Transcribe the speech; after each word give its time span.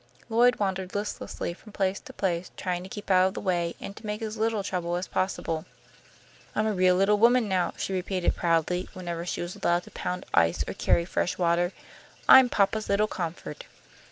Lloyd 0.29 0.55
wandered 0.55 0.95
listlessly 0.95 1.53
from 1.53 1.73
place 1.73 1.99
to 1.99 2.11
place, 2.13 2.49
trying 2.57 2.81
to 2.81 2.89
keep 2.89 3.11
out 3.11 3.27
of 3.27 3.33
the 3.35 3.39
way, 3.39 3.75
and 3.79 3.95
to 3.95 4.03
make 4.07 4.23
as 4.23 4.35
little 4.35 4.63
trouble 4.63 4.95
as 4.95 5.07
possible. 5.07 5.63
"I'm 6.55 6.65
a 6.65 6.73
real 6.73 6.95
little 6.95 7.19
woman 7.19 7.47
now," 7.47 7.75
she 7.77 7.93
repeated, 7.93 8.35
proudly, 8.35 8.89
whenever 8.95 9.27
she 9.27 9.43
was 9.43 9.55
allowed 9.55 9.83
to 9.83 9.91
pound 9.91 10.25
ice 10.33 10.63
or 10.67 10.73
carry 10.73 11.05
fresh 11.05 11.37
water. 11.37 11.71
"I'm 12.27 12.49
papa's 12.49 12.89
little 12.89 13.05
comfort." 13.05 13.65